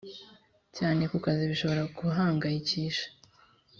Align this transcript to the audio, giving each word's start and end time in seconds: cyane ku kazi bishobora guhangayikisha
cyane 0.77 1.01
ku 1.11 1.17
kazi 1.25 1.43
bishobora 1.51 1.83
guhangayikisha 1.97 3.05